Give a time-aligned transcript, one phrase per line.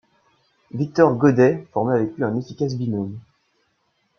[0.71, 3.19] Victor Goddet formait avec lui un efficace binôme.